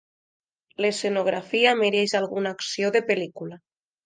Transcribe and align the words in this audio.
L'escenografia 0.85 1.75
mereix 1.83 2.17
alguna 2.21 2.55
acció 2.57 2.91
de 2.97 3.03
pel·lícula. 3.13 3.61